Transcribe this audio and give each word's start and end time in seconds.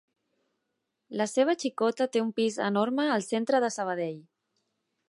La 1.21 1.27
seva 1.33 1.55
xicota 1.65 2.09
té 2.17 2.25
un 2.25 2.33
pis 2.41 2.59
enorme 2.71 3.07
al 3.19 3.29
centre 3.31 3.63
de 3.67 3.73
Sabadell. 3.79 4.19